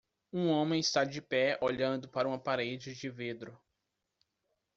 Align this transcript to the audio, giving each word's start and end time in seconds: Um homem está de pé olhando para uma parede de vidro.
Um 0.33 0.49
homem 0.49 0.79
está 0.79 1.03
de 1.03 1.21
pé 1.21 1.59
olhando 1.61 2.09
para 2.09 2.27
uma 2.27 2.39
parede 2.39 2.95
de 2.95 3.07
vidro. 3.11 3.55